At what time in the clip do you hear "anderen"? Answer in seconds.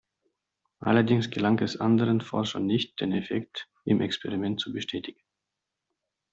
1.79-2.21